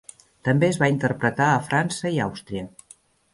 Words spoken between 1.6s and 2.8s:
França i Àustria.